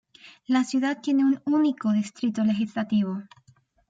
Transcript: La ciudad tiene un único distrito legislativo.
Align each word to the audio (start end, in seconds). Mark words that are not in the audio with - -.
La 0.47 0.63
ciudad 0.63 0.99
tiene 0.99 1.23
un 1.25 1.39
único 1.45 1.91
distrito 1.93 2.43
legislativo. 2.43 3.21